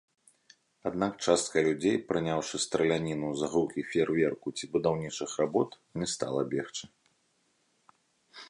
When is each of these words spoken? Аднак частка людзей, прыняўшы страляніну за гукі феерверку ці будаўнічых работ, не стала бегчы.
Аднак 0.89 1.11
частка 1.25 1.57
людзей, 1.67 1.97
прыняўшы 2.11 2.61
страляніну 2.65 3.29
за 3.41 3.47
гукі 3.53 3.85
феерверку 3.91 4.47
ці 4.59 4.65
будаўнічых 4.73 5.29
работ, 5.45 5.69
не 6.01 6.07
стала 6.15 6.41
бегчы. 6.55 6.85